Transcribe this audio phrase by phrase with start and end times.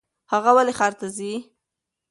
[0.31, 1.33] هغه ولې ښار ته ځي؟